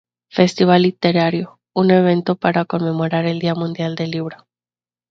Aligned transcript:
Festival 0.35 0.81
Literario" 0.81 1.47
un 1.81 1.91
evento 1.91 2.35
para 2.35 2.65
conmemorar 2.65 3.27
el 3.27 3.37
Día 3.37 3.53
Mundial 3.53 3.93
del 3.93 4.09
Libro. 4.09 4.47